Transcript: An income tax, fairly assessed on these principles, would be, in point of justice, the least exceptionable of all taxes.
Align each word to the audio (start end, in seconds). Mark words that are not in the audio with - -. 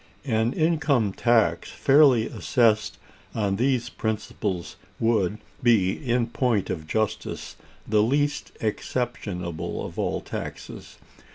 An 0.25 0.51
income 0.53 1.13
tax, 1.13 1.69
fairly 1.69 2.25
assessed 2.25 2.97
on 3.35 3.57
these 3.57 3.89
principles, 3.89 4.75
would 4.99 5.37
be, 5.61 5.91
in 5.91 6.25
point 6.25 6.71
of 6.71 6.87
justice, 6.87 7.55
the 7.87 8.01
least 8.01 8.51
exceptionable 8.61 9.85
of 9.85 9.99
all 9.99 10.19
taxes. 10.19 10.97